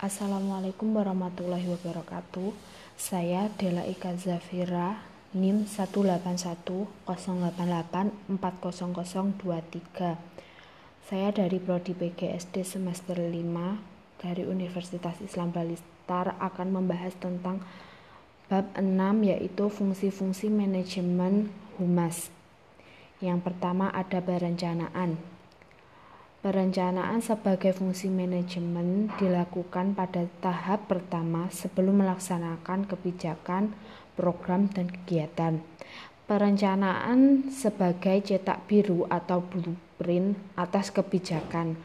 [0.00, 2.56] Assalamualaikum warahmatullahi wabarakatuh.
[2.96, 4.96] Saya Dela Ika Zafira,
[5.36, 8.32] NIM 18108840023.
[11.04, 17.60] Saya dari Prodi PGSD semester 5 dari Universitas Islam Balistar akan membahas tentang
[18.48, 18.88] bab 6
[19.28, 22.32] yaitu fungsi-fungsi manajemen humas.
[23.20, 25.20] Yang pertama ada perencanaan.
[26.40, 33.76] Perencanaan sebagai fungsi manajemen dilakukan pada tahap pertama sebelum melaksanakan kebijakan,
[34.16, 35.60] program, dan kegiatan.
[36.24, 41.76] Perencanaan sebagai cetak biru atau blueprint atas kebijakan,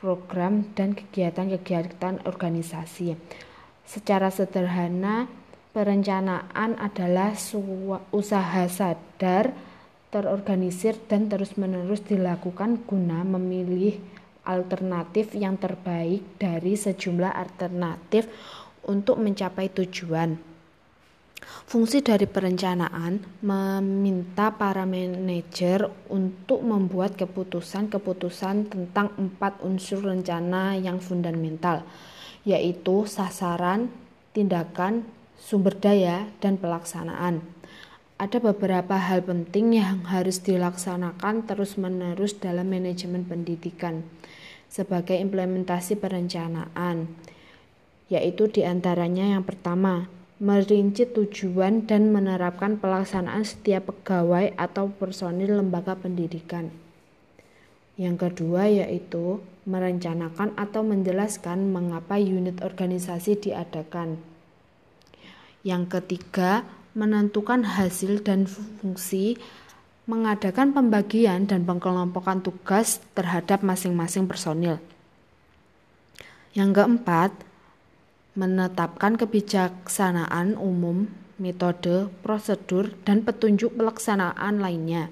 [0.00, 3.12] program, dan kegiatan-kegiatan organisasi.
[3.84, 5.28] Secara sederhana,
[5.76, 7.36] perencanaan adalah
[8.08, 9.52] usaha sadar
[10.14, 13.98] terorganisir dan terus-menerus dilakukan guna memilih
[14.46, 18.30] alternatif yang terbaik dari sejumlah alternatif
[18.86, 20.38] untuk mencapai tujuan.
[21.66, 31.84] Fungsi dari perencanaan meminta para manajer untuk membuat keputusan-keputusan tentang empat unsur rencana yang fundamental,
[32.46, 33.90] yaitu sasaran,
[34.32, 35.04] tindakan,
[35.36, 37.53] sumber daya, dan pelaksanaan
[38.14, 44.06] ada beberapa hal penting yang harus dilaksanakan terus-menerus dalam manajemen pendidikan
[44.70, 47.10] sebagai implementasi perencanaan,
[48.10, 50.10] yaitu di antaranya yang pertama,
[50.42, 56.74] merinci tujuan dan menerapkan pelaksanaan setiap pegawai atau personil lembaga pendidikan.
[57.94, 64.18] Yang kedua yaitu merencanakan atau menjelaskan mengapa unit organisasi diadakan.
[65.62, 69.36] Yang ketiga, menentukan hasil dan fungsi,
[70.06, 74.78] mengadakan pembagian dan pengelompokan tugas terhadap masing-masing personil.
[76.54, 77.30] Yang keempat,
[78.38, 85.10] menetapkan kebijaksanaan umum, metode, prosedur, dan petunjuk pelaksanaan lainnya.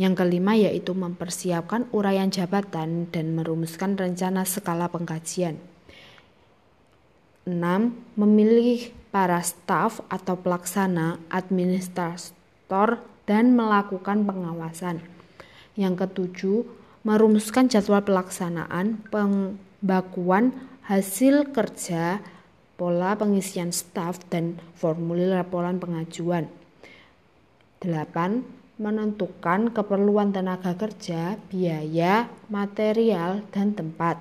[0.00, 5.60] Yang kelima yaitu mempersiapkan uraian jabatan dan merumuskan rencana skala pengkajian.
[7.44, 7.60] 6.
[8.16, 15.02] Memilih para staf atau pelaksana, administrator, dan melakukan pengawasan.
[15.74, 16.58] Yang ketujuh,
[17.02, 20.54] merumuskan jadwal pelaksanaan, pembakuan
[20.86, 22.22] hasil kerja,
[22.74, 26.50] pola pengisian staf, dan formulir laporan pengajuan.
[27.82, 28.80] 8.
[28.80, 34.16] Menentukan keperluan tenaga kerja, biaya, material, dan tempat.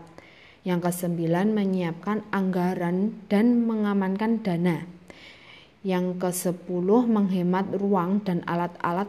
[0.67, 4.83] Yang kesembilan, menyiapkan anggaran dan mengamankan dana.
[5.81, 9.07] Yang kesepuluh, menghemat ruang dan alat-alat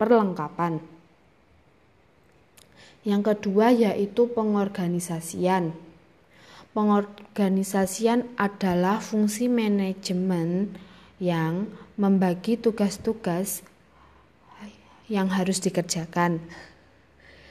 [0.00, 0.80] perlengkapan.
[3.04, 5.76] Yang kedua yaitu pengorganisasian.
[6.72, 10.72] Pengorganisasian adalah fungsi manajemen
[11.18, 11.66] yang
[11.98, 13.66] membagi tugas-tugas
[15.10, 16.38] yang harus dikerjakan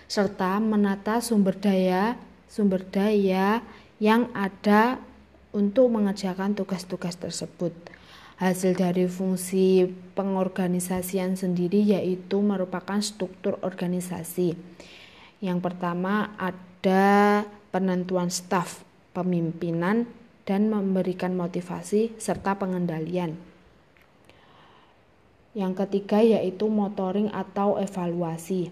[0.08, 2.16] serta menata sumber daya
[2.58, 3.62] sumber daya
[4.02, 4.98] yang ada
[5.54, 7.70] untuk mengerjakan tugas-tugas tersebut.
[8.42, 9.86] Hasil dari fungsi
[10.18, 14.58] pengorganisasian sendiri yaitu merupakan struktur organisasi.
[15.38, 18.82] Yang pertama ada penentuan staf,
[19.14, 20.10] pemimpinan,
[20.50, 23.38] dan memberikan motivasi serta pengendalian.
[25.58, 28.70] Yang ketiga yaitu motoring atau evaluasi.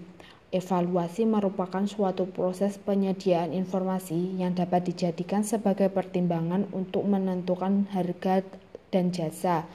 [0.56, 8.40] Evaluasi merupakan suatu proses penyediaan informasi yang dapat dijadikan sebagai pertimbangan untuk menentukan harga
[8.88, 9.68] dan jasa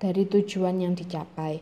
[0.00, 1.60] dari tujuan yang dicapai.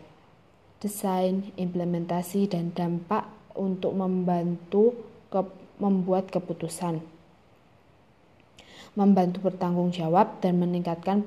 [0.78, 3.26] Desain, implementasi, dan dampak
[3.58, 4.94] untuk membantu
[5.26, 5.42] ke,
[5.82, 7.02] membuat keputusan.
[8.94, 11.26] Membantu bertanggung jawab dan meningkatkan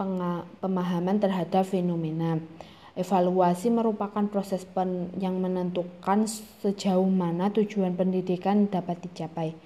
[0.64, 2.40] pemahaman terhadap fenomena.
[2.94, 6.30] Evaluasi merupakan proses pen yang menentukan
[6.62, 9.58] sejauh mana tujuan pendidikan dapat dicapai.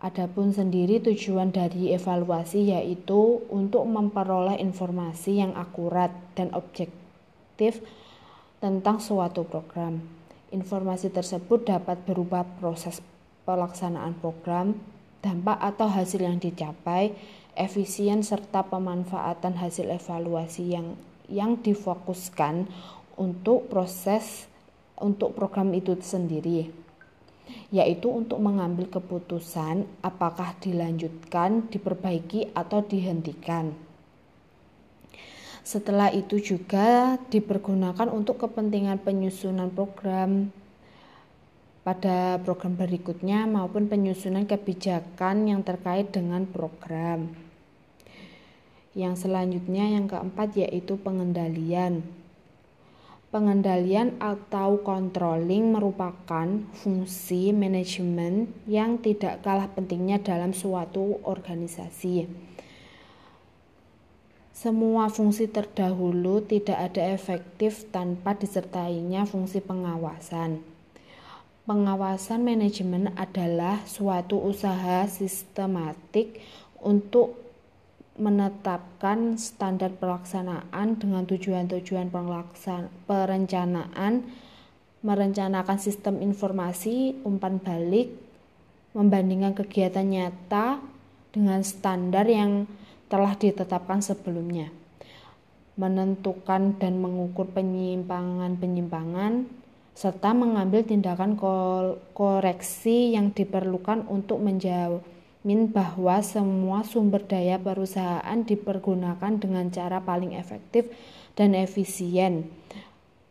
[0.00, 7.84] Adapun sendiri tujuan dari evaluasi yaitu untuk memperoleh informasi yang akurat dan objektif
[8.64, 10.00] tentang suatu program.
[10.56, 13.04] Informasi tersebut dapat berupa proses
[13.44, 14.80] pelaksanaan program,
[15.20, 17.12] dampak atau hasil yang dicapai,
[17.52, 20.96] efisien serta pemanfaatan hasil evaluasi yang
[21.30, 22.66] yang difokuskan
[23.16, 24.50] untuk proses
[25.00, 26.90] untuk program itu sendiri
[27.70, 33.74] yaitu untuk mengambil keputusan apakah dilanjutkan, diperbaiki atau dihentikan.
[35.60, 40.50] Setelah itu juga dipergunakan untuk kepentingan penyusunan program
[41.84, 47.49] pada program berikutnya maupun penyusunan kebijakan yang terkait dengan program.
[48.92, 52.02] Yang selanjutnya yang keempat yaitu pengendalian.
[53.30, 62.26] Pengendalian atau controlling merupakan fungsi manajemen yang tidak kalah pentingnya dalam suatu organisasi.
[64.50, 70.60] Semua fungsi terdahulu tidak ada efektif tanpa disertainya fungsi pengawasan.
[71.70, 76.42] Pengawasan manajemen adalah suatu usaha sistematik
[76.82, 77.49] untuk
[78.20, 82.12] menetapkan standar pelaksanaan dengan tujuan-tujuan
[83.08, 84.28] perencanaan,
[85.00, 88.12] merencanakan sistem informasi, umpan balik,
[88.92, 90.84] membandingkan kegiatan nyata
[91.32, 92.68] dengan standar yang
[93.08, 94.68] telah ditetapkan sebelumnya,
[95.80, 99.48] menentukan dan mengukur penyimpangan-penyimpangan,
[99.96, 101.40] serta mengambil tindakan
[102.12, 105.00] koreksi yang diperlukan untuk menjawab
[105.40, 110.92] min bahwa semua sumber daya perusahaan dipergunakan dengan cara paling efektif
[111.32, 112.52] dan efisien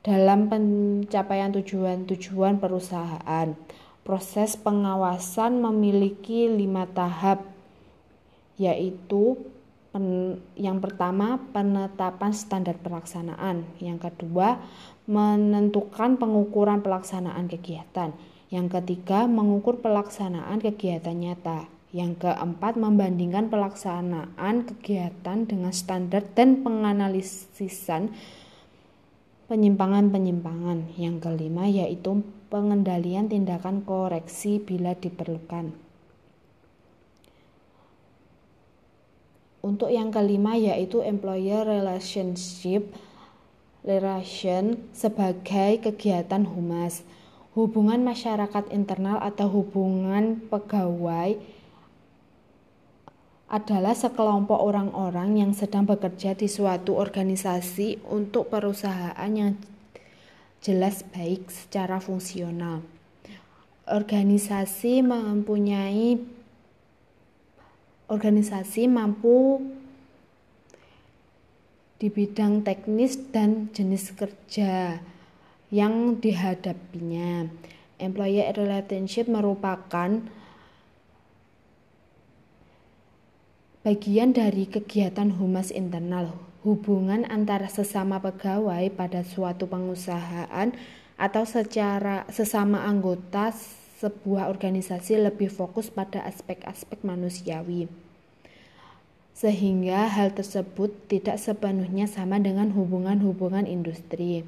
[0.01, 3.53] dalam pencapaian tujuan-tujuan perusahaan.
[4.01, 7.45] Proses pengawasan memiliki lima tahap,
[8.57, 9.37] yaitu
[9.93, 14.57] pen, yang pertama penetapan standar pelaksanaan, yang kedua
[15.05, 18.17] menentukan pengukuran pelaksanaan kegiatan,
[18.49, 28.13] yang ketiga mengukur pelaksanaan kegiatan nyata, yang keempat, membandingkan pelaksanaan kegiatan dengan standar dan penganalisisan
[29.49, 30.93] penyimpangan-penyimpangan.
[31.01, 32.21] Yang kelima, yaitu
[32.53, 35.73] pengendalian tindakan koreksi bila diperlukan.
[39.65, 42.93] Untuk yang kelima, yaitu employer relationship
[43.81, 47.01] relation sebagai kegiatan humas,
[47.57, 51.58] hubungan masyarakat internal atau hubungan pegawai
[53.49, 59.57] adalah sekelompok orang-orang yang sedang bekerja di suatu organisasi untuk perusahaan yang
[60.61, 62.85] jelas baik secara fungsional.
[63.89, 66.21] Organisasi mempunyai
[68.05, 69.65] organisasi mampu
[71.97, 75.01] di bidang teknis dan jenis kerja
[75.73, 77.49] yang dihadapinya.
[77.97, 80.21] Employee relationship merupakan
[83.79, 86.35] Bagian dari kegiatan humas internal,
[86.67, 90.75] hubungan antara sesama pegawai pada suatu pengusahaan
[91.15, 93.55] atau secara sesama anggota
[94.03, 97.87] sebuah organisasi lebih fokus pada aspek-aspek manusiawi.
[99.31, 104.43] Sehingga hal tersebut tidak sepenuhnya sama dengan hubungan-hubungan industri.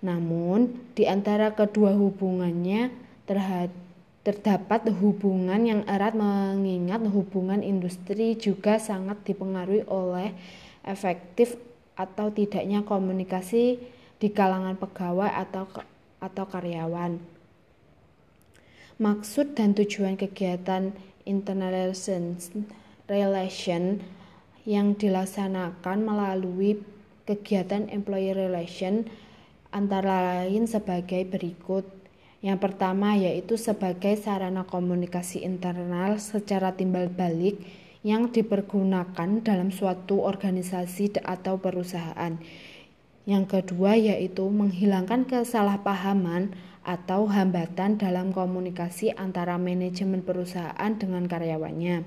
[0.00, 2.88] Namun, di antara kedua hubungannya
[3.28, 3.91] terhadap
[4.22, 10.30] Terdapat hubungan yang erat mengingat hubungan industri juga sangat dipengaruhi oleh
[10.86, 11.58] efektif
[11.98, 13.82] atau tidaknya komunikasi
[14.22, 15.66] di kalangan pegawai atau
[16.22, 17.18] atau karyawan.
[19.02, 20.94] Maksud dan tujuan kegiatan
[21.26, 21.90] internal
[23.10, 23.98] relation
[24.62, 26.78] yang dilaksanakan melalui
[27.26, 29.02] kegiatan employee relation
[29.74, 32.01] antara lain sebagai berikut
[32.42, 37.62] yang pertama yaitu sebagai sarana komunikasi internal secara timbal balik
[38.02, 42.34] yang dipergunakan dalam suatu organisasi atau perusahaan.
[43.22, 46.50] Yang kedua yaitu menghilangkan kesalahpahaman
[46.82, 52.02] atau hambatan dalam komunikasi antara manajemen perusahaan dengan karyawannya.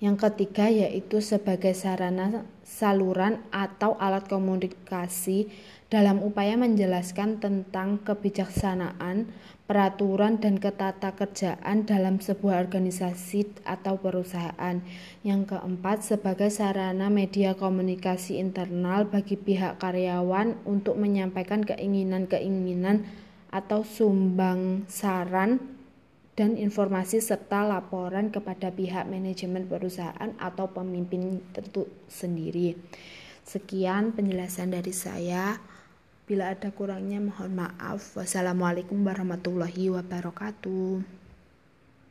[0.00, 5.52] Yang ketiga yaitu sebagai sarana saluran atau alat komunikasi
[5.94, 9.30] dalam upaya menjelaskan tentang kebijaksanaan,
[9.70, 14.82] peraturan, dan ketata kerjaan dalam sebuah organisasi atau perusahaan.
[15.22, 23.06] Yang keempat, sebagai sarana media komunikasi internal bagi pihak karyawan untuk menyampaikan keinginan-keinginan
[23.54, 25.62] atau sumbang saran
[26.34, 32.74] dan informasi serta laporan kepada pihak manajemen perusahaan atau pemimpin tentu sendiri.
[33.46, 35.73] Sekian penjelasan dari saya.
[36.24, 38.16] Bila ada kurangnya mohon maaf.
[38.16, 41.23] Wassalamualaikum warahmatullahi wabarakatuh.